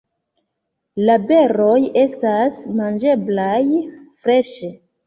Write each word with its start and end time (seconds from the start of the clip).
La 1.09 1.17
beroj 1.31 1.75
estas 2.05 2.59
manĝeblaj 2.81 3.57
freŝe. 4.27 4.77